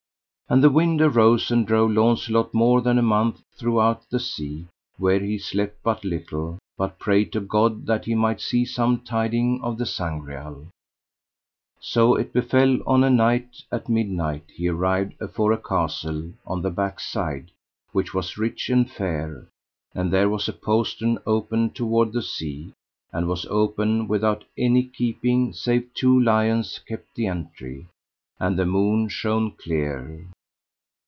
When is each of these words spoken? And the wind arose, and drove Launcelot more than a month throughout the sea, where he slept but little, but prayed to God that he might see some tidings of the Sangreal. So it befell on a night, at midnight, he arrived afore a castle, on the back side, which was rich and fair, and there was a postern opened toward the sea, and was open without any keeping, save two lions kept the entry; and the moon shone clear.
And 0.49 0.61
the 0.61 0.69
wind 0.69 0.99
arose, 0.99 1.49
and 1.49 1.65
drove 1.65 1.91
Launcelot 1.91 2.53
more 2.53 2.81
than 2.81 2.97
a 2.97 3.01
month 3.01 3.41
throughout 3.55 4.01
the 4.09 4.19
sea, 4.19 4.67
where 4.97 5.21
he 5.21 5.37
slept 5.37 5.81
but 5.81 6.03
little, 6.03 6.59
but 6.77 6.99
prayed 6.99 7.31
to 7.31 7.39
God 7.39 7.85
that 7.85 8.03
he 8.03 8.15
might 8.15 8.41
see 8.41 8.65
some 8.65 8.99
tidings 8.99 9.61
of 9.63 9.77
the 9.77 9.85
Sangreal. 9.85 10.67
So 11.79 12.15
it 12.15 12.33
befell 12.33 12.79
on 12.85 13.01
a 13.05 13.09
night, 13.09 13.63
at 13.71 13.87
midnight, 13.87 14.43
he 14.53 14.67
arrived 14.67 15.13
afore 15.21 15.53
a 15.53 15.57
castle, 15.57 16.33
on 16.45 16.61
the 16.63 16.69
back 16.69 16.99
side, 16.99 17.51
which 17.93 18.13
was 18.13 18.37
rich 18.37 18.67
and 18.69 18.91
fair, 18.91 19.47
and 19.95 20.11
there 20.11 20.27
was 20.27 20.49
a 20.49 20.53
postern 20.53 21.17
opened 21.25 21.75
toward 21.75 22.11
the 22.11 22.21
sea, 22.21 22.73
and 23.13 23.25
was 23.29 23.45
open 23.45 24.05
without 24.05 24.43
any 24.57 24.83
keeping, 24.83 25.53
save 25.53 25.89
two 25.93 26.19
lions 26.19 26.77
kept 26.85 27.15
the 27.15 27.27
entry; 27.27 27.85
and 28.37 28.59
the 28.59 28.65
moon 28.65 29.07
shone 29.07 29.51
clear. 29.51 30.27